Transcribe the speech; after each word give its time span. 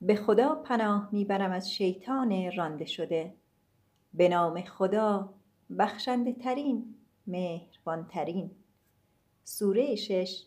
به 0.00 0.14
خدا 0.14 0.54
پناه 0.54 1.08
می‌برم 1.12 1.52
از 1.52 1.72
شیطان 1.72 2.52
رانده 2.56 2.84
شده. 2.84 3.34
به 4.14 4.28
نام 4.28 4.62
خدا 4.62 5.34
بخشنده 5.78 6.32
ترین 6.32 6.94
مهربان 7.26 8.06
ترین 8.06 8.50
سوره 9.44 9.94
شش 9.94 10.46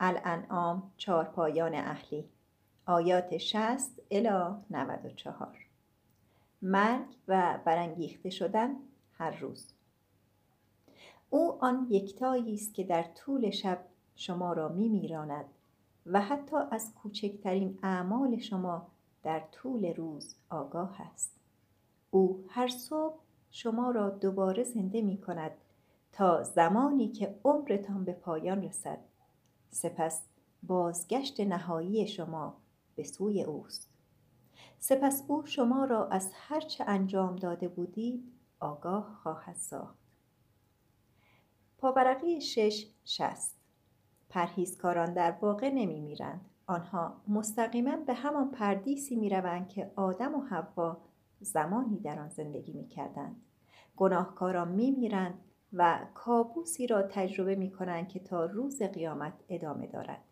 الانعام 0.00 0.92
چارپایان 0.96 1.74
اهلی. 1.74 2.28
آیات 2.86 3.36
شست 3.36 4.02
الی 4.10 4.54
94 4.70 5.58
مرگ 6.62 7.06
و 7.28 7.58
برانگیخته 7.64 8.30
شدن 8.30 8.76
هر 9.12 9.30
روز. 9.30 9.66
او 11.30 11.64
آن 11.64 11.86
یکتایی 11.90 12.54
است 12.54 12.74
که 12.74 12.84
در 12.84 13.02
طول 13.02 13.50
شب 13.50 13.84
شما 14.16 14.52
را 14.52 14.68
میمیراند. 14.68 15.44
و 16.06 16.20
حتی 16.20 16.56
از 16.70 16.94
کوچکترین 16.94 17.78
اعمال 17.82 18.38
شما 18.38 18.86
در 19.22 19.40
طول 19.40 19.94
روز 19.94 20.34
آگاه 20.50 21.00
است. 21.00 21.36
او 22.10 22.44
هر 22.48 22.68
صبح 22.68 23.20
شما 23.50 23.90
را 23.90 24.10
دوباره 24.10 24.64
زنده 24.64 25.02
می 25.02 25.20
کند 25.20 25.50
تا 26.12 26.42
زمانی 26.42 27.08
که 27.08 27.40
عمرتان 27.44 28.04
به 28.04 28.12
پایان 28.12 28.62
رسد. 28.62 28.98
سپس 29.70 30.22
بازگشت 30.62 31.40
نهایی 31.40 32.06
شما 32.06 32.56
به 32.96 33.04
سوی 33.04 33.42
اوست. 33.42 33.90
سپس 34.78 35.22
او 35.28 35.46
شما 35.46 35.84
را 35.84 36.08
از 36.08 36.30
هر 36.34 36.60
چه 36.60 36.84
انجام 36.86 37.36
داده 37.36 37.68
بودید 37.68 38.32
آگاه 38.60 39.18
خواهد 39.22 39.56
ساخت. 39.56 39.98
پاورقی 41.78 42.40
شش 42.40 42.86
شست 43.04 43.53
پرهیزکاران 44.34 45.14
در 45.14 45.30
واقع 45.40 45.70
نمی 45.70 46.00
میرند. 46.00 46.40
آنها 46.66 47.20
مستقیما 47.28 47.96
به 47.96 48.14
همان 48.14 48.50
پردیسی 48.50 49.16
می 49.16 49.28
روند 49.28 49.68
که 49.68 49.92
آدم 49.96 50.34
و 50.34 50.40
حوا 50.40 51.00
زمانی 51.40 52.00
در 52.00 52.18
آن 52.20 52.28
زندگی 52.28 52.72
می 52.72 52.88
کردند. 52.88 53.42
گناهکاران 53.96 54.68
می 54.68 54.90
میرند 54.90 55.34
و 55.72 55.98
کابوسی 56.14 56.86
را 56.86 57.02
تجربه 57.02 57.54
می 57.54 57.70
کنند 57.70 58.08
که 58.08 58.20
تا 58.20 58.44
روز 58.44 58.82
قیامت 58.82 59.32
ادامه 59.48 59.86
دارد. 59.86 60.22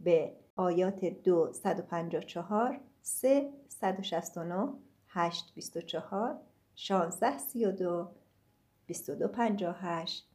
به 0.00 0.36
آیات 0.56 1.04
دو 1.04 1.52
154 1.52 2.80
3 3.02 3.52
169 3.68 4.72
8 5.08 5.54
24 5.54 6.40
16 6.74 7.38
32 7.38 8.08
22 8.86 9.28
58 9.28 10.28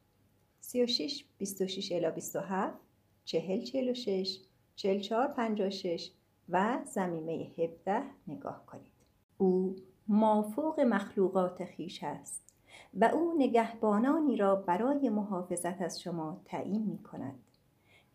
36 0.60 1.24
26 1.38 1.92
الی 1.92 2.10
27 2.10 2.87
40 3.28 3.64
46 3.64 4.38
44 4.76 5.28
56 5.28 6.10
و 6.48 6.78
زمیمه 6.84 7.50
17 7.58 8.02
نگاه 8.28 8.66
کنید. 8.66 8.92
او 9.38 9.76
مافوق 10.08 10.80
مخلوقات 10.80 11.64
خیش 11.64 12.04
است 12.04 12.54
و 12.94 13.04
او 13.04 13.34
نگهبانانی 13.38 14.36
را 14.36 14.56
برای 14.56 15.08
محافظت 15.08 15.82
از 15.82 16.00
شما 16.00 16.40
تعیین 16.44 16.82
می 16.82 16.98
کند 16.98 17.38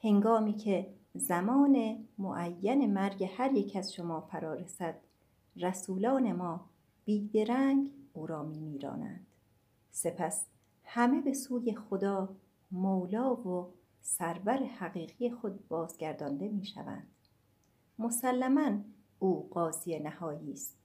هنگامی 0.04 0.54
که 0.54 0.88
زمان 1.14 2.06
معین 2.18 2.94
مرگ 2.94 3.24
هر 3.24 3.54
یک 3.54 3.76
از 3.76 3.94
شما 3.94 4.22
فرا 4.22 4.54
رسد 4.54 4.96
رسولان 5.56 6.32
ما 6.32 6.66
بیدرنگ 7.06 7.92
او 8.14 8.28
را 8.28 8.44
می 8.44 8.60
میرانند 8.60 9.28
سپس 9.92 10.46
همه 10.84 11.22
به 11.22 11.34
سوی 11.34 11.76
خدا 11.76 12.30
مولا 12.72 13.36
و 13.36 13.74
سرور 14.06 14.64
حقیقی 14.64 15.32
خود 15.32 15.68
بازگردانده 15.68 16.50
می 16.50 16.66
شوند. 16.66 17.08
مسلما 18.00 18.80
او 19.20 19.50
قاضی 19.50 20.00
نهایی 20.00 20.54
است. 20.54 20.78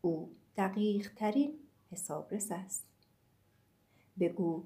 او 0.00 0.36
دقیق 0.56 1.14
ترین 1.14 1.58
حسابرس 1.90 2.52
است. 2.52 2.86
بگو 4.20 4.64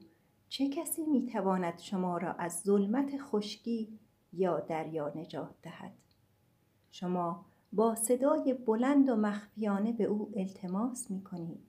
چه 0.49 0.69
کسی 0.69 1.07
می 1.07 1.27
تواند 1.27 1.79
شما 1.79 2.19
را 2.19 2.33
از 2.33 2.61
ظلمت 2.63 3.11
خشکی 3.19 3.99
یا 4.33 4.61
دریا 4.61 5.13
نجات 5.15 5.55
دهد؟ 5.63 5.93
شما 6.91 7.45
با 7.73 7.95
صدای 7.95 8.55
بلند 8.55 9.09
و 9.09 9.17
مخفیانه 9.17 9.93
به 9.93 10.05
او 10.05 10.33
التماس 10.37 11.11
می 11.11 11.25
کنید. 11.25 11.67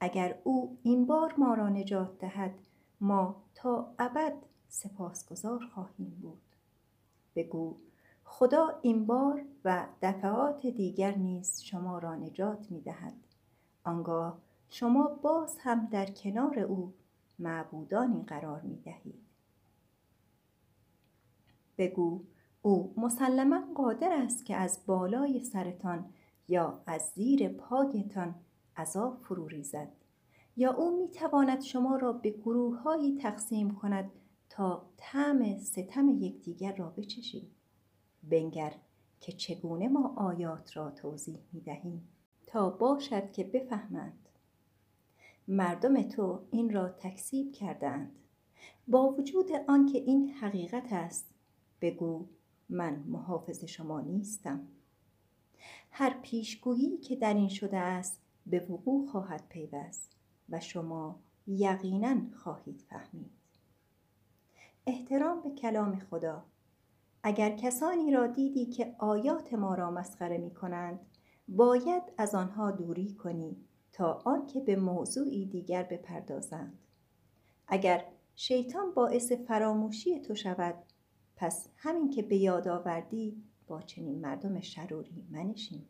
اگر 0.00 0.38
او 0.44 0.78
این 0.82 1.06
بار 1.06 1.34
ما 1.38 1.54
را 1.54 1.68
نجات 1.68 2.18
دهد 2.18 2.54
ما 3.00 3.42
تا 3.54 3.94
ابد 3.98 4.34
سپاسگزار 4.68 5.66
خواهیم 5.74 6.18
بود 6.22 6.42
بگو 7.36 7.76
خدا 8.24 8.78
این 8.82 9.06
بار 9.06 9.44
و 9.64 9.86
دفعات 10.02 10.66
دیگر 10.66 11.14
نیز 11.14 11.60
شما 11.60 11.98
را 11.98 12.14
نجات 12.14 12.70
می 12.70 12.80
دهد. 12.80 13.14
آنگاه 13.84 14.38
شما 14.70 15.08
باز 15.22 15.58
هم 15.60 15.86
در 15.86 16.06
کنار 16.06 16.58
او 16.58 16.94
معبودانی 17.38 18.22
قرار 18.22 18.60
می 18.60 18.76
دهید. 18.76 19.26
بگو 21.78 22.24
او 22.62 22.94
مسلما 22.96 23.60
قادر 23.74 24.12
است 24.12 24.44
که 24.44 24.56
از 24.56 24.80
بالای 24.86 25.44
سرتان 25.44 26.12
یا 26.48 26.82
از 26.86 27.02
زیر 27.14 27.48
پایتان 27.48 28.34
عذاب 28.76 29.18
فرو 29.22 29.48
ریزد 29.48 29.92
یا 30.56 30.72
او 30.72 30.96
می 30.98 31.08
تواند 31.08 31.60
شما 31.60 31.96
را 31.96 32.12
به 32.12 32.30
گروههایی 32.30 33.16
تقسیم 33.16 33.74
کند 33.74 34.10
تا 34.58 34.86
طعم 34.96 35.58
ستم 35.58 36.08
یکدیگر 36.08 36.76
را 36.76 36.90
بچشید 36.90 37.50
بنگر 38.22 38.74
که 39.20 39.32
چگونه 39.32 39.88
ما 39.88 40.14
آیات 40.16 40.76
را 40.76 40.90
توضیح 40.90 41.38
می 41.52 41.60
دهیم 41.60 42.08
تا 42.46 42.70
باشد 42.70 43.32
که 43.32 43.44
بفهمند. 43.44 44.28
مردم 45.48 46.02
تو 46.02 46.40
این 46.50 46.70
را 46.70 46.88
تکسیب 46.88 47.52
کردند 47.52 48.12
با 48.88 49.10
وجود 49.12 49.46
آنکه 49.68 49.98
این 49.98 50.28
حقیقت 50.28 50.92
است 50.92 51.26
بگو 51.80 52.26
من 52.68 53.04
محافظ 53.06 53.64
شما 53.64 54.00
نیستم. 54.00 54.68
هر 55.90 56.20
پیشگویی 56.22 56.96
که 56.96 57.16
در 57.16 57.34
این 57.34 57.48
شده 57.48 57.76
است 57.76 58.20
به 58.46 58.60
وقوع 58.60 59.06
خواهد 59.06 59.48
پیوست 59.48 60.16
و 60.48 60.60
شما 60.60 61.20
یقینا 61.46 62.16
خواهید 62.36 62.84
فهمید. 62.88 63.37
احترام 64.88 65.40
به 65.40 65.50
کلام 65.50 65.98
خدا. 65.98 66.44
اگر 67.22 67.56
کسانی 67.56 68.10
را 68.10 68.26
دیدی 68.26 68.66
که 68.66 68.94
آیات 68.98 69.54
ما 69.54 69.74
را 69.74 69.90
مسخره 69.90 70.38
می 70.38 70.54
کنند 70.54 71.00
باید 71.48 72.02
از 72.18 72.34
آنها 72.34 72.70
دوری 72.70 73.14
کنی 73.14 73.56
تا 73.92 74.22
آنکه 74.24 74.60
به 74.60 74.76
موضوعی 74.76 75.46
دیگر 75.46 75.82
بپردازند. 75.82 76.78
اگر 77.66 78.04
شیطان 78.34 78.94
باعث 78.94 79.32
فراموشی 79.32 80.20
تو 80.20 80.34
شود 80.34 80.74
پس 81.36 81.68
همین 81.76 82.10
که 82.10 82.22
به 82.22 82.36
یاد 82.36 82.68
آوردی 82.68 83.42
با 83.66 83.82
چنین 83.82 84.20
مردم 84.20 84.60
شروری 84.60 85.26
منشین. 85.30 85.82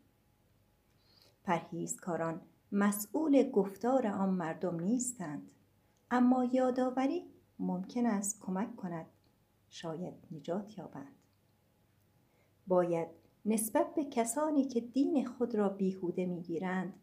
پرهیزکاران 1.43 2.41
مسئول 2.71 3.51
گفتار 3.51 4.07
آن 4.07 4.29
مردم 4.29 4.79
نیستند 4.79 5.51
اما 6.11 6.43
یادآوری 6.43 7.25
ممکن 7.59 8.05
است 8.05 8.39
کمک 8.41 8.75
کند 8.75 9.05
شاید 9.69 10.13
نجات 10.31 10.77
یابند. 10.77 11.15
باید 12.67 13.07
نسبت 13.45 13.95
به 13.95 14.05
کسانی 14.05 14.65
که 14.65 14.81
دین 14.81 15.25
خود 15.25 15.55
را 15.55 15.69
بیهوده 15.69 16.25
می‌گیرند 16.25 16.93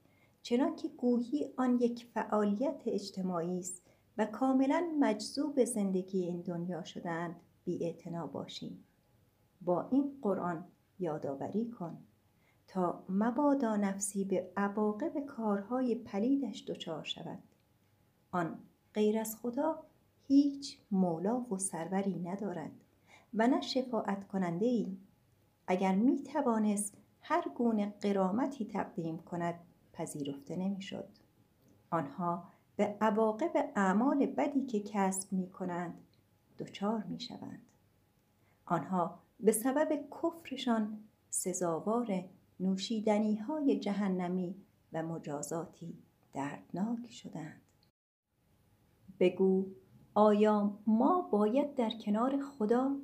چنانکه 0.43 0.89
گویی 0.89 1.53
آن 1.57 1.79
یک 1.81 2.07
فعالیت 2.15 2.83
اجتماعی 2.87 3.59
است 3.59 3.83
و 4.19 4.27
کاملا 4.27 4.93
مجذوب 5.01 5.65
زندگی 5.65 6.25
این 6.25 6.41
دنیا 6.41 6.85
شدند 6.85 7.37
بی 7.65 7.95
باشیم. 8.33 8.85
با 9.61 9.89
این 9.89 10.19
قرآن 10.23 10.65
یادآوری 10.99 11.71
کن 11.71 11.99
تا 12.67 13.05
مبادا 13.09 13.77
نفسی 13.77 14.25
به 14.25 14.53
عواقب 14.57 15.27
کارهای 15.27 15.95
پلیدش 15.95 16.65
دچار 16.65 17.05
شود. 17.05 17.39
آن 18.31 18.59
غیر 18.95 19.19
از 19.19 19.37
خدا 19.37 19.83
هیچ 20.29 20.79
مولا 20.91 21.41
و 21.41 21.59
سروری 21.59 22.19
ندارد 22.19 22.71
و 23.35 23.47
نه 23.47 23.61
شفاعت 23.61 24.29
کننده 24.29 24.67
ای 24.67 24.97
اگر 25.67 25.95
می 25.95 26.23
توانست 26.23 26.95
هر 27.21 27.45
گونه 27.55 27.95
قرامتی 28.01 28.65
تقدیم 28.65 29.19
کند 29.19 29.55
پذیرفته 29.93 30.57
نمی‌شد. 30.57 31.09
آنها 31.91 32.45
به 32.77 32.97
عواقب 33.01 33.73
اعمال 33.77 34.27
بدی 34.27 34.67
که 34.67 34.81
کسب 34.81 35.33
می 35.33 35.51
کنند 35.51 35.95
دچار 36.59 37.03
می 37.03 37.21
شوند. 37.21 37.63
آنها 38.67 39.19
به 39.41 39.53
سبب 39.53 40.05
کفرشان 40.23 40.99
سزاوار 41.31 42.25
نوشیدنی 42.61 43.37
های 43.37 43.81
جهنمی 43.81 44.55
و 44.93 45.03
مجازاتی 45.03 45.99
دردناک 46.33 47.11
شدند. 47.11 47.61
بگو 49.21 49.67
آیا 50.17 50.79
ما 50.87 51.29
باید 51.33 51.75
در 51.75 51.91
کنار 51.91 52.41
خدا 52.43 52.97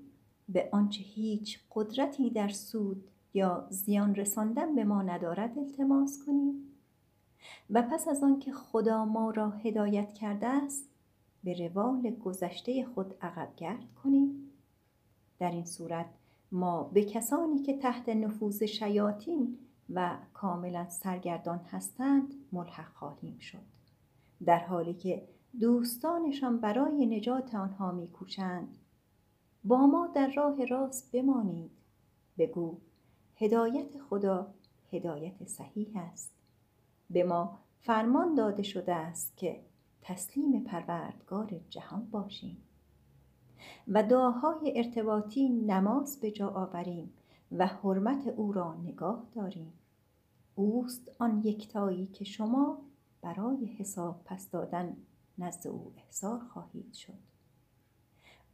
به 0.49 0.69
آنچه 0.73 1.03
هیچ 1.03 1.61
قدرتی 1.70 2.31
در 2.31 2.49
سود 2.49 3.05
یا 3.35 3.67
زیان 3.70 4.14
رساندن 4.14 4.75
به 4.75 4.85
ما 4.85 5.03
ندارد 5.03 5.59
التماس 5.59 6.25
کنیم؟ 6.26 6.55
و 7.70 7.82
پس 7.82 8.09
از 8.09 8.23
آنکه 8.23 8.53
خدا 8.53 9.05
ما 9.05 9.31
را 9.31 9.50
هدایت 9.50 10.12
کرده 10.14 10.47
است 10.47 10.88
به 11.44 11.69
روال 11.69 12.11
گذشته 12.11 12.85
خود 12.94 13.15
عقب 13.23 13.49
گرد 13.56 13.94
کنیم؟ 14.03 14.50
در 15.38 15.50
این 15.50 15.65
صورت 15.65 16.06
ما 16.53 16.82
به 16.82 17.05
کسانی 17.05 17.58
که 17.62 17.79
تحت 17.79 18.08
نفوذ 18.08 18.62
شیاطین 18.62 19.58
و 19.91 20.17
کاملا 20.35 20.88
سرگردان 20.88 21.58
هستند 21.58 22.35
ملحق 22.53 22.93
خواهیم 22.94 23.38
شد. 23.38 23.73
در 24.44 24.58
حالی 24.58 24.94
که 24.94 25.29
دوستانشان 25.60 26.60
برای 26.60 27.06
نجات 27.06 27.54
آنها 27.54 27.93
میکوشند. 27.93 28.78
با 29.64 29.87
ما 29.87 30.06
در 30.06 30.32
راه 30.37 30.64
راست 30.64 31.12
بمانید. 31.12 31.70
بگو 32.38 32.78
هدایت 33.37 33.99
خدا 33.99 34.54
هدایت 34.93 35.44
صحیح 35.44 35.93
است. 35.94 36.32
به 37.10 37.25
ما 37.25 37.58
فرمان 37.81 38.34
داده 38.34 38.62
شده 38.62 38.94
است 38.94 39.37
که 39.37 39.60
تسلیم 40.02 40.64
پروردگار 40.64 41.60
جهان 41.70 42.08
باشیم. 42.10 42.56
و 43.88 44.02
دعاهای 44.02 44.72
ارتباطی 44.76 45.48
نماز 45.48 46.20
به 46.20 46.31
جا 46.31 46.48
آوریم 46.48 47.12
و 47.52 47.66
حرمت 47.66 48.26
او 48.26 48.52
را 48.52 48.75
نگاه 48.75 49.26
داریم. 49.34 49.72
اوست 50.55 51.10
آن 51.19 51.43
یکتایی 51.44 52.06
که 52.06 52.25
شما 52.25 52.78
برای 53.22 53.66
حساب 53.66 54.20
پس 54.25 54.50
دادن 54.50 54.96
نزد 55.43 55.67
او 55.67 55.93
احضار 55.97 56.41
خواهید 56.41 56.94
شد. 56.94 57.19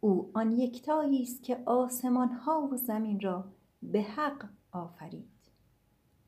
او 0.00 0.30
آن 0.34 0.52
یکتایی 0.52 1.22
است 1.22 1.42
که 1.42 1.62
آسمان 1.66 2.28
ها 2.28 2.68
و 2.72 2.76
زمین 2.76 3.20
را 3.20 3.44
به 3.82 4.02
حق 4.02 4.48
آفرید. 4.72 5.28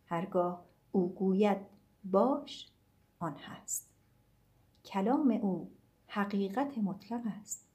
هرگاه 0.07 0.65
او 0.93 1.15
گوید 1.15 1.59
باش 2.05 2.73
آن 3.19 3.37
هست. 3.37 3.91
کلام 4.85 5.31
او 5.31 5.71
حقیقت 6.07 6.79
مطلق 6.79 7.23
است. 7.41 7.67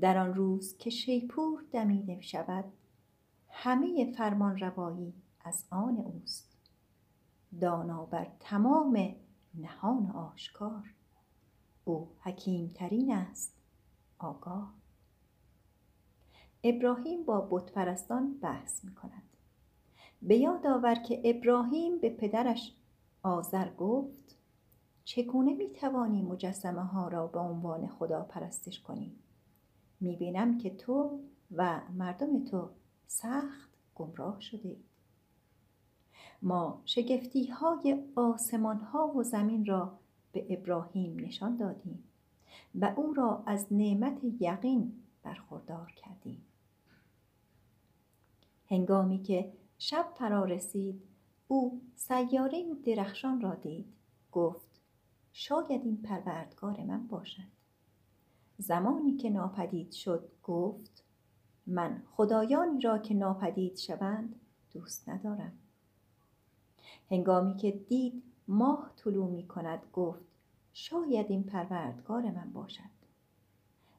در 0.00 0.18
آن 0.18 0.34
روز 0.34 0.76
که 0.76 0.90
شیپور 0.90 1.64
دمیده 1.72 2.20
شود 2.20 2.64
همه 3.48 4.12
فرمان 4.12 4.58
روایی 4.58 5.14
از 5.40 5.64
آن 5.70 5.96
اوست. 5.98 6.56
دانا 7.60 8.04
بر 8.04 8.32
تمام 8.40 9.14
نهان 9.54 10.10
آشکار. 10.10 10.95
او 11.88 12.08
حکیم 12.20 12.72
ترین 12.74 13.12
است. 13.12 13.56
آگاه. 14.18 14.74
ابراهیم 16.64 17.24
با 17.24 17.40
بتپرستان 17.50 18.38
بحث 18.38 18.84
می 18.84 18.94
کند 18.94 19.22
به 20.22 20.36
یاد 20.36 20.66
آور 20.66 20.94
که 20.94 21.22
ابراهیم 21.24 21.98
به 21.98 22.10
پدرش 22.10 22.76
آذر 23.22 23.74
گفت 23.74 24.36
چگونه 25.04 25.54
می 25.54 25.70
توانی 25.70 26.22
مجسمه 26.22 26.84
ها 26.84 27.08
را 27.08 27.26
به 27.26 27.38
عنوان 27.38 27.86
خدا 27.86 28.22
پرستش 28.22 28.80
کنی؟ 28.80 29.16
می 30.00 30.16
بینم 30.16 30.58
که 30.58 30.70
تو 30.70 31.20
و 31.50 31.80
مردم 31.94 32.44
تو 32.44 32.70
سخت 33.06 33.70
گمراه 33.94 34.40
شده 34.40 34.76
ما 36.42 36.82
شگفتی 36.84 37.46
های 37.46 38.04
آسمان 38.16 38.78
ها 38.78 39.08
و 39.08 39.22
زمین 39.22 39.66
را 39.66 39.98
به 40.36 40.46
ابراهیم 40.50 41.16
نشان 41.20 41.56
دادیم 41.56 42.04
و 42.74 42.92
او 42.96 43.14
را 43.14 43.42
از 43.46 43.66
نعمت 43.70 44.20
یقین 44.40 44.92
برخوردار 45.22 45.92
کردیم. 45.96 46.44
هنگامی 48.66 49.22
که 49.22 49.52
شب 49.78 50.12
فرا 50.14 50.44
رسید 50.44 51.02
او 51.48 51.82
سیاره 51.94 52.74
درخشان 52.74 53.40
را 53.40 53.54
دید 53.54 53.86
گفت 54.32 54.80
شاید 55.32 55.84
این 55.84 55.96
پروردگار 56.02 56.84
من 56.84 57.06
باشد. 57.06 57.56
زمانی 58.58 59.16
که 59.16 59.30
ناپدید 59.30 59.92
شد 59.92 60.28
گفت 60.42 61.04
من 61.66 62.02
خدایانی 62.10 62.80
را 62.80 62.98
که 62.98 63.14
ناپدید 63.14 63.76
شوند 63.76 64.40
دوست 64.72 65.08
ندارم. 65.08 65.52
هنگامی 67.10 67.56
که 67.56 67.70
دید 67.70 68.22
ماه 68.48 68.92
طلوع 68.96 69.30
می 69.30 69.46
کند 69.46 69.86
گفت 69.92 70.25
شاید 70.78 71.26
این 71.30 71.44
پروردگار 71.44 72.22
من 72.22 72.52
باشد. 72.52 72.82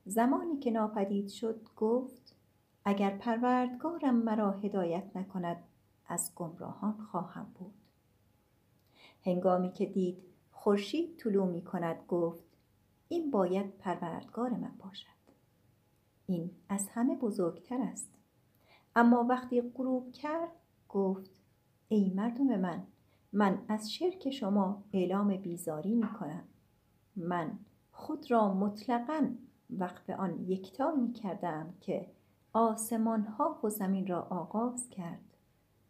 زمانی 0.05 0.57
که 0.57 0.71
ناپدید 0.71 1.27
شد 1.27 1.61
گفت 1.75 2.35
اگر 2.85 3.17
پروردگارم 3.17 4.15
مرا 4.15 4.51
هدایت 4.51 5.17
نکند 5.17 5.63
از 6.07 6.31
گمراهان 6.35 6.93
خواهم 7.11 7.53
بود. 7.59 7.73
هنگامی 9.23 9.71
که 9.71 9.85
دید 9.85 10.17
خورشید 10.51 11.17
طلوع 11.17 11.47
می 11.47 11.61
کند 11.61 11.97
گفت 12.07 12.43
این 13.07 13.31
باید 13.31 13.77
پروردگار 13.77 14.49
من 14.49 14.75
باشد. 14.83 15.07
این 16.25 16.51
از 16.69 16.87
همه 16.89 17.15
بزرگتر 17.15 17.81
است. 17.81 18.09
اما 18.95 19.23
وقتی 19.23 19.61
غروب 19.61 20.11
کرد 20.11 20.51
گفت 20.89 21.31
ای 21.87 22.09
مردم 22.09 22.59
من 22.59 22.87
من 23.33 23.65
از 23.67 23.91
شرک 23.91 24.29
شما 24.29 24.83
اعلام 24.93 25.37
بیزاری 25.37 25.95
می 25.95 26.07
کنم. 26.19 26.43
من 27.17 27.59
خود 27.91 28.31
را 28.31 28.53
مطلقا 28.53 29.29
وقف 29.69 30.09
آن 30.09 30.45
یکتایی 30.47 31.11
کردم 31.11 31.73
که 31.81 32.07
آسمان 32.53 33.21
ها 33.21 33.59
و 33.63 33.69
زمین 33.69 34.07
را 34.07 34.21
آغاز 34.21 34.89
کرد. 34.89 35.37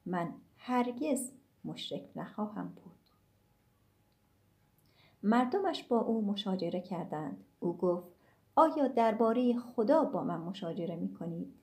من 0.06 0.33
هرگز 0.57 1.31
مشرک 1.65 2.09
نخواهم 2.15 2.68
بود. 2.68 2.94
مردمش 5.24 5.83
با 5.83 6.00
او 6.00 6.25
مشاجره 6.25 6.81
کردند. 6.81 7.44
او 7.59 7.77
گفت 7.77 8.07
آیا 8.56 8.88
درباره 8.88 9.59
خدا 9.59 10.03
با 10.03 10.23
من 10.23 10.39
مشاجره 10.39 10.95
می 10.95 11.13
کنید؟ 11.13 11.53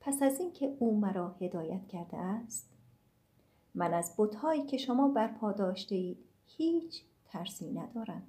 پس 0.00 0.22
از 0.22 0.40
اینکه 0.40 0.76
او 0.78 1.00
مرا 1.00 1.34
هدایت 1.40 1.86
کرده 1.88 2.16
است؟ 2.16 2.70
من 3.74 3.94
از 3.94 4.14
بتهایی 4.18 4.62
که 4.66 4.76
شما 4.76 5.08
برپا 5.08 5.52
داشته 5.52 5.94
اید 5.94 6.24
هیچ 6.46 7.04
ترسی 7.24 7.70
ندارم. 7.70 8.22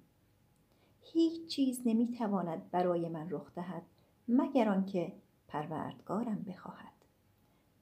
هیچ 1.13 1.47
چیز 1.47 1.81
نمی‌تواند 1.85 2.71
برای 2.71 3.09
من 3.09 3.27
رخ 3.29 3.53
دهد 3.55 3.83
مگر 4.27 4.69
آنکه 4.69 5.13
پروردگارم 5.47 6.43
بخواهد 6.47 6.93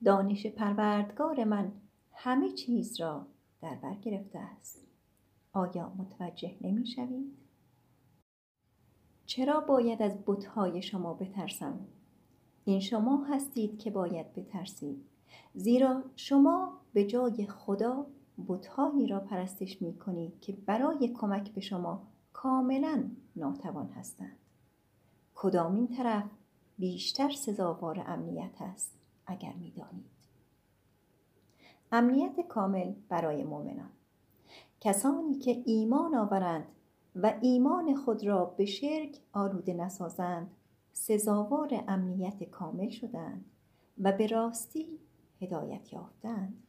دانش 0.05 0.45
پروردگار 0.45 1.43
من 1.43 1.71
همه 2.13 2.51
چیز 2.51 3.01
را 3.01 3.27
در 3.61 3.75
بر 3.75 3.93
گرفته 3.93 4.39
است 4.39 4.88
آیا 5.53 5.93
متوجه 5.97 6.55
نمی 6.61 6.85
شوید؟ 6.85 7.38
چرا 9.25 9.59
باید 9.59 10.01
از 10.01 10.17
بتهای 10.27 10.81
شما 10.81 11.13
بترسم؟ 11.13 11.79
این 12.65 12.79
شما 12.79 13.25
هستید 13.25 13.79
که 13.79 13.91
باید 13.91 14.33
بترسید 14.33 15.05
زیرا 15.53 16.03
شما 16.15 16.77
به 16.93 17.05
جای 17.05 17.47
خدا 17.47 18.05
بتهایی 18.47 19.07
را 19.07 19.19
پرستش 19.19 19.81
می 19.81 19.97
کنید 19.97 20.39
که 20.41 20.53
برای 20.53 21.07
کمک 21.07 21.51
به 21.53 21.61
شما 21.61 22.07
کاملا 22.33 23.03
ناتوان 23.35 23.88
هستند. 23.88 24.38
کدامین 25.35 25.88
طرف 25.88 26.29
بیشتر 26.77 27.29
سزاوار 27.31 28.03
امنیت 28.07 28.61
است 28.61 28.93
اگر 29.25 29.53
می 29.53 29.71
دانید. 29.71 30.11
امنیت 31.91 32.47
کامل 32.47 32.93
برای 33.09 33.43
مؤمنان. 33.43 33.89
کسانی 34.79 35.35
که 35.35 35.63
ایمان 35.65 36.15
آورند 36.15 36.67
و 37.15 37.33
ایمان 37.41 37.95
خود 37.95 38.27
را 38.27 38.45
به 38.45 38.65
شرک 38.65 39.19
آلوده 39.33 39.73
نسازند 39.73 40.51
سزاوار 40.93 41.83
امنیت 41.88 42.43
کامل 42.43 42.89
شدند 42.89 43.45
و 44.01 44.11
به 44.11 44.27
راستی 44.27 45.00
هدایت 45.41 45.93
یافتند. 45.93 46.63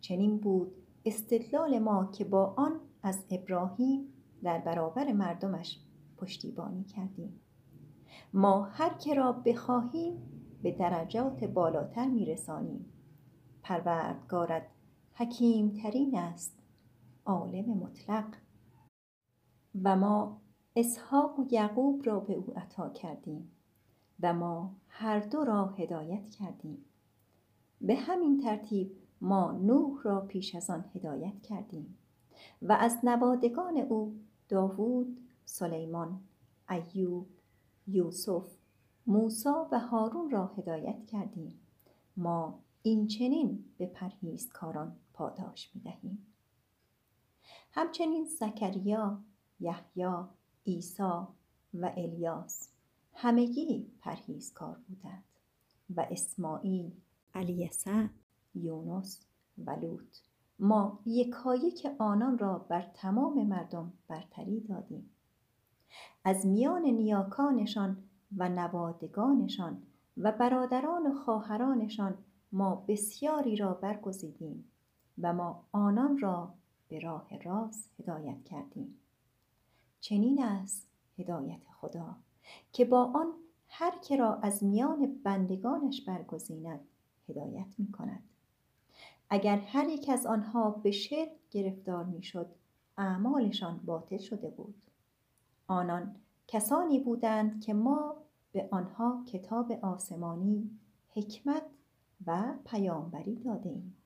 چنین 0.00 0.38
بود 0.38 0.72
استدلال 1.04 1.78
ما 1.78 2.10
که 2.12 2.24
با 2.24 2.54
آن 2.56 2.80
از 3.02 3.24
ابراهیم 3.30 4.12
در 4.46 4.58
برابر 4.58 5.12
مردمش 5.12 5.78
پشتیبانی 6.16 6.84
کردیم. 6.84 7.40
ما 8.32 8.62
هر 8.62 8.94
که 8.94 9.14
را 9.14 9.32
بخواهیم 9.32 10.22
به 10.62 10.72
درجات 10.72 11.44
بالاتر 11.44 12.06
میرسانیم. 12.06 12.92
پروردگارت 13.62 14.66
حکیم 15.14 15.70
ترین 15.70 16.18
است. 16.18 16.58
عالم 17.24 17.64
مطلق. 17.64 18.24
و 19.82 19.96
ما 19.96 20.40
اسحاق 20.76 21.38
و 21.38 21.46
یعقوب 21.50 22.02
را 22.06 22.20
به 22.20 22.34
او 22.34 22.52
عطا 22.56 22.90
کردیم. 22.90 23.50
و 24.20 24.34
ما 24.34 24.76
هر 24.88 25.20
دو 25.20 25.44
را 25.44 25.66
هدایت 25.66 26.30
کردیم. 26.30 26.84
به 27.80 27.94
همین 27.94 28.40
ترتیب 28.40 28.96
ما 29.20 29.52
نوح 29.52 30.02
را 30.02 30.20
پیش 30.20 30.54
از 30.54 30.70
آن 30.70 30.84
هدایت 30.94 31.42
کردیم. 31.42 31.98
و 32.62 32.72
از 32.72 32.98
نوادگان 33.04 33.76
او 33.76 34.26
داوود، 34.48 35.20
سلیمان، 35.44 36.20
ایوب، 36.70 37.28
یوسف، 37.86 38.56
موسی 39.06 39.48
و 39.72 39.78
هارون 39.78 40.30
را 40.30 40.46
هدایت 40.46 41.06
کردیم 41.06 41.60
ما 42.16 42.60
این 42.82 43.06
چنین 43.06 43.64
به 43.78 43.86
پرهیزکاران 43.86 44.96
پاداش 45.12 45.70
می 45.74 45.80
دهیم. 45.80 46.26
همچنین 47.72 48.24
زکریا، 48.24 49.24
یحیی، 49.60 50.24
عیسی 50.66 51.02
و 51.74 51.92
الیاس 51.96 52.68
همگی 53.14 53.92
پرهیزکار 54.00 54.78
بودند 54.88 55.24
و 55.96 56.06
اسماعیل، 56.10 56.92
علیسع، 57.34 58.06
یونس 58.54 59.26
و 59.58 59.70
لوط 59.70 60.16
ما 60.58 61.00
یکایک 61.06 61.86
آنان 61.98 62.38
را 62.38 62.58
بر 62.58 62.90
تمام 62.94 63.46
مردم 63.46 63.92
برتری 64.08 64.60
دادیم. 64.60 65.10
از 66.24 66.46
میان 66.46 66.82
نیاکانشان 66.82 67.96
و 68.36 68.48
نوادگانشان 68.48 69.82
و 70.16 70.32
برادران 70.32 71.06
و 71.06 71.14
خواهرانشان 71.14 72.18
ما 72.52 72.84
بسیاری 72.88 73.56
را 73.56 73.74
برگزیدیم 73.74 74.72
و 75.18 75.32
ما 75.32 75.64
آنان 75.72 76.18
را 76.18 76.54
به 76.88 77.00
راه 77.00 77.38
راست 77.44 78.00
هدایت 78.00 78.44
کردیم. 78.44 79.00
چنین 80.00 80.42
است 80.42 80.88
هدایت 81.18 81.60
خدا 81.80 82.16
که 82.72 82.84
با 82.84 83.04
آن 83.04 83.32
هر 83.68 83.98
که 83.98 84.16
را 84.16 84.34
از 84.34 84.64
میان 84.64 85.14
بندگانش 85.24 86.04
برگزیند 86.04 86.80
هدایت 87.28 87.74
می 87.78 87.92
کند 87.92 88.22
اگر 89.30 89.56
هر 89.56 89.88
یک 89.88 90.08
از 90.08 90.26
آنها 90.26 90.70
به 90.70 90.90
شرک 90.90 91.30
گرفتار 91.50 92.04
می‌شد 92.04 92.46
اعمالشان 92.98 93.80
باطل 93.84 94.18
شده 94.18 94.50
بود 94.50 94.82
آنان 95.66 96.16
کسانی 96.48 97.00
بودند 97.00 97.60
که 97.60 97.74
ما 97.74 98.16
به 98.52 98.68
آنها 98.70 99.24
کتاب 99.26 99.72
آسمانی 99.72 100.70
حکمت 101.08 101.62
و 102.26 102.54
پیامبری 102.64 103.34
داده 103.34 103.68
ایم. 103.68 103.96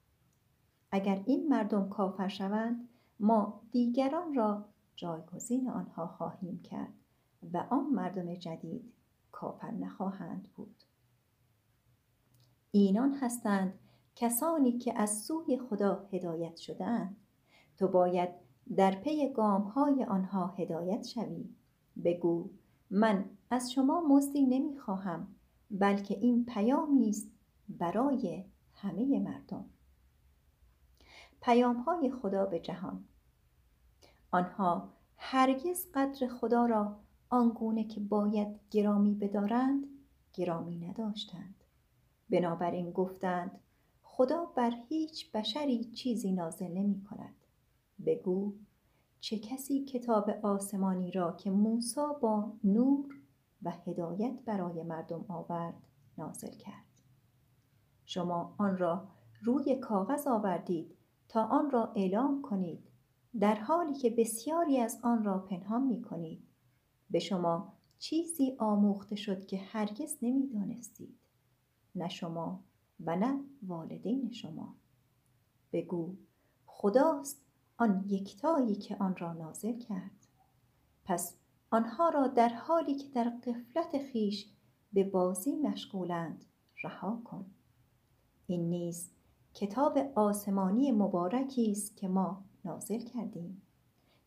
اگر 0.90 1.22
این 1.26 1.48
مردم 1.48 1.88
کافر 1.88 2.28
شوند 2.28 2.88
ما 3.20 3.62
دیگران 3.70 4.34
را 4.34 4.64
جایگزین 4.96 5.68
آنها 5.68 6.06
خواهیم 6.06 6.62
کرد 6.62 6.92
و 7.52 7.66
آن 7.70 7.86
مردم 7.86 8.34
جدید 8.34 8.92
کافر 9.32 9.70
نخواهند 9.70 10.48
بود 10.56 10.76
اینان 12.70 13.14
هستند 13.14 13.78
کسانی 14.16 14.78
که 14.78 14.98
از 14.98 15.22
سوی 15.22 15.58
خدا 15.58 16.08
هدایت 16.12 16.56
شدهاند 16.56 17.16
تو 17.76 17.88
باید 17.88 18.30
در 18.76 18.94
پی 18.94 19.32
گام 19.32 19.62
های 19.62 20.04
آنها 20.04 20.46
هدایت 20.46 21.06
شوی. 21.06 21.48
بگو 22.04 22.50
من 22.90 23.24
از 23.50 23.72
شما 23.72 24.00
مزدی 24.00 24.46
نمی‌خواهم 24.46 25.34
بلکه 25.70 26.18
این 26.18 26.44
پیامی 26.44 27.08
است 27.08 27.30
برای 27.68 28.44
همه 28.74 29.18
مردم. 29.18 29.64
پیام 31.40 31.76
های 31.76 32.10
خدا 32.10 32.46
به 32.46 32.60
جهان. 32.60 33.04
آنها 34.30 34.88
هرگز 35.16 35.86
قدر 35.94 36.28
خدا 36.28 36.66
را 36.66 36.96
آنگونه 37.28 37.84
که 37.84 38.00
باید 38.00 38.60
گرامی 38.70 39.14
بدارند 39.14 39.86
گرامی 40.32 40.76
نداشتند. 40.76 41.54
بنابراین 42.30 42.90
گفتند 42.90 43.60
خدا 44.20 44.44
بر 44.44 44.72
هیچ 44.88 45.32
بشری 45.32 45.84
چیزی 45.84 46.32
نازل 46.32 46.68
نمی 46.68 47.04
کند. 47.04 47.34
بگو 48.06 48.52
چه 49.20 49.38
کسی 49.38 49.84
کتاب 49.84 50.30
آسمانی 50.42 51.10
را 51.10 51.32
که 51.32 51.50
موسی 51.50 52.00
با 52.22 52.52
نور 52.64 53.20
و 53.62 53.70
هدایت 53.70 54.38
برای 54.44 54.82
مردم 54.82 55.24
آورد 55.28 55.74
نازل 56.18 56.50
کرد؟ 56.50 57.02
شما 58.04 58.54
آن 58.58 58.76
را 58.76 59.08
روی 59.42 59.76
کاغذ 59.76 60.26
آوردید 60.26 60.96
تا 61.28 61.44
آن 61.44 61.70
را 61.70 61.92
اعلام 61.96 62.42
کنید. 62.42 62.88
در 63.40 63.54
حالی 63.54 63.94
که 63.94 64.10
بسیاری 64.10 64.78
از 64.78 64.98
آن 65.02 65.24
را 65.24 65.38
پنهان 65.38 65.86
می 65.86 66.02
کنید. 66.02 66.42
به 67.10 67.18
شما 67.18 67.72
چیزی 67.98 68.56
آموخته 68.58 69.16
شد 69.16 69.46
که 69.46 69.56
هرگز 69.58 70.18
نمی‌دانستید 70.22 71.18
نه 71.94 72.08
شما 72.08 72.64
و 73.06 73.16
نه 73.16 73.44
والدین 73.62 74.30
شما. 74.32 74.74
بگو 75.72 76.16
خداست 76.66 77.42
آن 77.76 78.04
یکتایی 78.08 78.74
که 78.74 78.96
آن 78.96 79.16
را 79.16 79.32
نازل 79.32 79.78
کرد. 79.78 80.26
پس 81.04 81.36
آنها 81.70 82.08
را 82.08 82.26
در 82.26 82.48
حالی 82.48 82.94
که 82.94 83.08
در 83.08 83.28
قفلت 83.28 83.98
خیش 83.98 84.50
به 84.92 85.04
بازی 85.04 85.56
مشغولند 85.56 86.44
رها 86.84 87.22
کن. 87.24 87.46
این 88.46 88.70
نیز 88.70 89.10
کتاب 89.54 89.98
آسمانی 90.14 90.92
مبارکی 90.92 91.70
است 91.70 91.96
که 91.96 92.08
ما 92.08 92.44
نازل 92.64 92.98
کردیم 92.98 93.62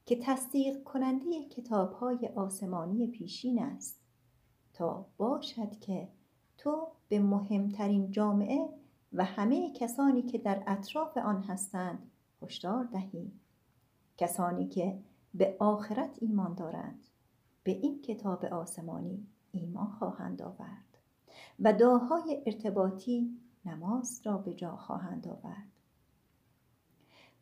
که 0.05 0.19
تصدیق 0.23 0.83
کننده 0.83 1.49
کتاب 1.49 1.93
های 1.93 2.29
آسمانی 2.35 3.07
پیشین 3.07 3.63
است. 3.63 4.01
تا 4.73 5.05
باشد 5.17 5.79
که 5.79 6.09
تو 6.63 6.87
به 7.09 7.19
مهمترین 7.19 8.11
جامعه 8.11 8.69
و 9.13 9.25
همه 9.25 9.73
کسانی 9.73 10.21
که 10.21 10.37
در 10.37 10.63
اطراف 10.67 11.17
آن 11.17 11.43
هستند 11.43 12.11
هشدار 12.41 12.83
دهی. 12.83 13.31
کسانی 14.17 14.67
که 14.67 14.99
به 15.33 15.55
آخرت 15.59 16.17
ایمان 16.21 16.53
دارند 16.53 17.05
به 17.63 17.71
این 17.71 18.01
کتاب 18.01 18.45
آسمانی 18.45 19.27
ایمان 19.51 19.91
خواهند 19.91 20.41
آورد 20.41 20.97
و 21.59 21.73
دعاهای 21.73 22.43
ارتباطی 22.45 23.37
نماز 23.65 24.21
را 24.23 24.37
به 24.37 24.53
جا 24.53 24.75
خواهند 24.75 25.27
آورد. 25.27 25.71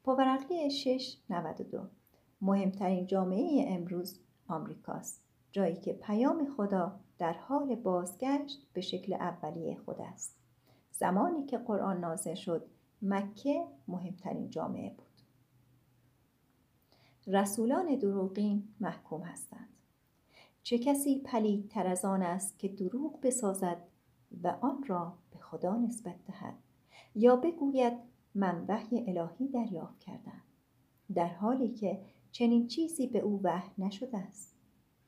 پاورقی 0.03 0.69
692 0.69 1.87
مهمترین 2.41 3.07
جامعه 3.07 3.65
امروز 3.67 4.19
آمریکاست 4.47 5.21
جایی 5.51 5.75
که 5.75 5.93
پیام 5.93 6.45
خدا 6.57 6.99
در 7.21 7.33
حال 7.33 7.75
بازگشت 7.75 8.67
به 8.73 8.81
شکل 8.81 9.13
اولیه 9.13 9.75
خود 9.75 10.01
است. 10.01 10.37
زمانی 10.91 11.45
که 11.45 11.57
قرآن 11.57 11.99
نازل 11.99 12.35
شد 12.35 12.65
مکه 13.01 13.65
مهمترین 13.87 14.49
جامعه 14.49 14.89
بود. 14.89 15.21
رسولان 17.27 17.95
دروغین 17.95 18.63
محکوم 18.79 19.21
هستند. 19.21 19.69
چه 20.63 20.77
کسی 20.77 21.19
پلید 21.19 21.69
تر 21.69 21.87
از 21.87 22.05
آن 22.05 22.21
است 22.21 22.59
که 22.59 22.67
دروغ 22.67 23.21
بسازد 23.21 23.77
و 24.43 24.57
آن 24.61 24.83
را 24.87 25.13
به 25.31 25.39
خدا 25.39 25.75
نسبت 25.75 26.25
دهد 26.25 26.55
یا 27.15 27.35
بگوید 27.35 27.93
من 28.35 28.65
وحی 28.67 28.99
الهی 29.07 29.47
دریافت 29.47 29.99
کردم 29.99 30.41
در 31.15 31.27
حالی 31.27 31.69
که 31.69 32.01
چنین 32.31 32.67
چیزی 32.67 33.07
به 33.07 33.19
او 33.19 33.41
وحی 33.43 33.71
نشده 33.77 34.17
است؟ 34.17 34.55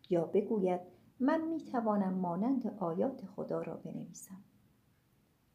یا 0.10 0.26
بگوید 0.26 0.93
من 1.24 1.48
می 1.48 1.62
توانم 1.62 2.14
مانند 2.14 2.68
آیات 2.80 3.26
خدا 3.26 3.62
را 3.62 3.76
بنویسم. 3.76 4.44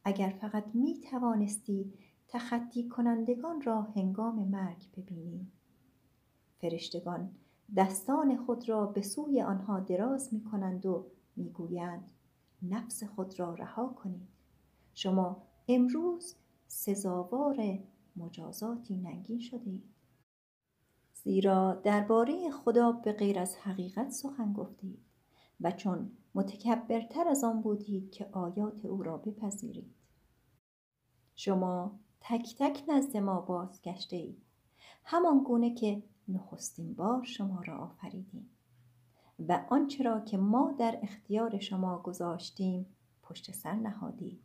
اگر 0.05 0.29
فقط 0.41 0.65
می 0.75 1.01
توانستی 1.01 1.93
تخطی 2.29 2.89
کنندگان 2.89 3.61
را 3.63 3.83
هنگام 3.83 4.49
مرگ 4.49 4.89
ببینی. 4.97 5.47
فرشتگان 6.61 7.31
دستان 7.77 8.37
خود 8.37 8.69
را 8.69 8.87
به 8.87 9.03
سوی 9.03 9.43
آنها 9.43 9.81
دراز 9.81 10.35
می 10.35 10.45
کنند 10.45 10.87
و 10.87 11.07
می 11.37 11.51
گویند 11.51 12.11
نفس 12.63 13.05
خود 13.05 13.41
را 13.41 13.55
رها 13.55 13.89
کنید. 13.89 14.29
شما 14.95 15.43
امروز 15.69 16.35
سزاوار 16.67 17.79
مجازاتی 18.17 18.97
ننگین 18.97 19.41
شده 19.41 19.71
اید 19.71 19.95
زیرا 21.13 21.75
درباره 21.75 22.51
خدا 22.51 22.93
به 22.93 23.13
غیر 23.13 23.39
از 23.39 23.57
حقیقت 23.57 24.11
سخن 24.11 24.53
گفتید 24.53 25.08
و 25.61 25.71
چون 25.73 26.11
متکبرتر 26.35 27.29
از 27.29 27.45
آن 27.45 27.61
بودید 27.63 28.11
که 28.11 28.29
آیات 28.33 28.85
او 28.85 29.03
را 29.03 29.17
بپذیرید. 29.17 29.95
شما 31.37 31.99
تک 32.21 32.55
تک 32.59 32.85
نزد 32.89 33.17
ما 33.17 33.41
بازگشته 33.41 34.17
اید. 34.17 34.43
همان 35.05 35.43
گونه 35.43 35.75
که 35.75 36.03
نخستین 36.29 36.95
بار 36.95 37.25
شما 37.25 37.63
را 37.63 37.79
آفریدیم. 37.79 38.51
و 39.39 39.67
آنچه 39.71 40.05
را 40.05 40.21
که 40.21 40.37
ما 40.37 40.73
در 40.79 40.99
اختیار 41.03 41.59
شما 41.59 41.99
گذاشتیم 41.99 42.87
پشت 43.23 43.53
سر 43.53 43.75
نهادید. 43.75 44.41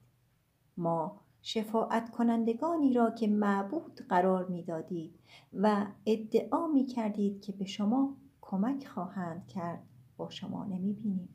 ما 0.77 1.19
شفاعت 1.41 2.11
کنندگانی 2.11 2.93
را 2.93 3.11
که 3.11 3.27
معبود 3.27 4.01
قرار 4.09 4.47
می‌دادید 4.47 5.19
و 5.53 5.87
ادعا 6.05 6.67
می 6.67 6.85
کردید 6.85 7.41
که 7.41 7.51
به 7.51 7.65
شما 7.65 8.17
کمک 8.41 8.87
خواهند 8.87 9.47
کرد. 9.47 9.83
با 10.17 10.29
شما 10.29 10.65
نمی 10.65 10.93
بینیم. 10.93 11.29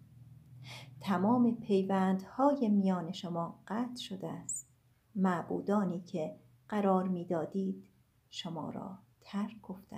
تمام 1.00 1.56
پیوندهای 1.56 2.68
میان 2.68 3.12
شما 3.12 3.61
قطع 3.66 3.97
شده 3.97 4.28
است 4.28 4.68
معبودانی 5.14 6.00
که 6.00 6.37
قرار 6.68 7.08
می‌دادید 7.08 7.85
شما 8.30 8.70
را 8.70 8.99
ترک 9.20 9.61
گفتند 9.62 9.88